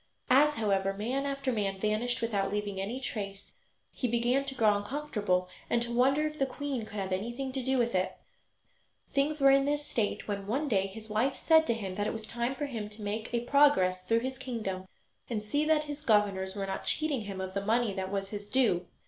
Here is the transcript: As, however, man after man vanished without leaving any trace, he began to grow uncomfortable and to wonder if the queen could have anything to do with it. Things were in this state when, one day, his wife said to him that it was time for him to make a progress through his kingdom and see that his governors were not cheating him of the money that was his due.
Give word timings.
As, 0.31 0.55
however, 0.55 0.93
man 0.95 1.27
after 1.27 1.51
man 1.51 1.79
vanished 1.79 2.21
without 2.23 2.51
leaving 2.51 2.81
any 2.81 2.99
trace, 2.99 3.53
he 3.91 4.07
began 4.07 4.43
to 4.45 4.55
grow 4.55 4.75
uncomfortable 4.75 5.47
and 5.69 5.79
to 5.83 5.93
wonder 5.93 6.25
if 6.25 6.39
the 6.39 6.47
queen 6.47 6.85
could 6.87 6.95
have 6.99 7.11
anything 7.11 7.51
to 7.51 7.61
do 7.61 7.77
with 7.77 7.93
it. 7.93 8.17
Things 9.13 9.39
were 9.39 9.51
in 9.51 9.65
this 9.65 9.85
state 9.85 10.27
when, 10.27 10.47
one 10.47 10.67
day, 10.67 10.87
his 10.87 11.07
wife 11.07 11.35
said 11.35 11.67
to 11.67 11.75
him 11.75 11.93
that 11.97 12.07
it 12.07 12.13
was 12.13 12.25
time 12.25 12.55
for 12.55 12.65
him 12.65 12.89
to 12.89 13.03
make 13.03 13.31
a 13.31 13.41
progress 13.41 14.01
through 14.03 14.21
his 14.21 14.39
kingdom 14.39 14.87
and 15.29 15.43
see 15.43 15.65
that 15.65 15.83
his 15.83 16.01
governors 16.01 16.55
were 16.55 16.65
not 16.65 16.83
cheating 16.83 17.25
him 17.25 17.39
of 17.39 17.53
the 17.53 17.63
money 17.63 17.93
that 17.93 18.11
was 18.11 18.29
his 18.29 18.49
due. 18.49 18.87